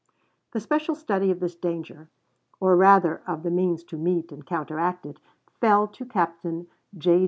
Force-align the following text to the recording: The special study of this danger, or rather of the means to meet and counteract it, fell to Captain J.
The 0.53 0.59
special 0.59 0.95
study 0.95 1.29
of 1.29 1.39
this 1.41 1.53
danger, 1.55 2.09
or 2.59 2.75
rather 2.75 3.21
of 3.27 3.43
the 3.43 3.51
means 3.51 3.83
to 3.83 3.97
meet 3.99 4.31
and 4.31 4.43
counteract 4.43 5.05
it, 5.05 5.19
fell 5.59 5.87
to 5.89 6.05
Captain 6.05 6.65
J. 6.97 7.19